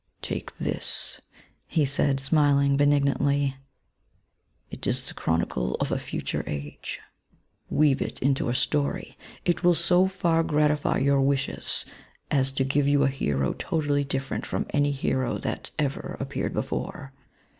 *^ 0.17 0.21
Take 0.23 0.57
this,^ 0.57 1.19
sakl 1.69 1.69
he, 1.69 1.83
smilii^ 1.83 2.75
benignantly; 2.75 3.35
y 3.45 3.55
it 4.71 4.87
is 4.87 5.05
the 5.05 5.13
Chronicle 5.13 5.75
of 5.75 5.91
a 5.91 5.99
future 5.99 6.43
age. 6.47 6.99
Weave 7.69 7.97
1NTAOB0CTION. 7.97 8.17
VU 8.17 8.27
it 8.29 8.35
mto 8.35 8.49
a 8.49 8.53
story. 8.55 9.17
It 9.45 9.63
will 9.63 9.75
so 9.75 10.07
far 10.07 10.41
gratify 10.41 10.97
your 10.97 11.21
wishes, 11.21 11.85
as 12.31 12.51
to 12.53 12.63
give 12.63 12.87
you 12.87 13.03
a 13.03 13.09
hero 13.09 13.53
totally 13.53 14.03
diffisrent 14.03 14.43
from 14.47 14.65
any 14.71 14.91
hero 14.91 15.37
that 15.37 15.69
ever 15.77 16.17
appeared 16.19 16.53
before. 16.55 17.13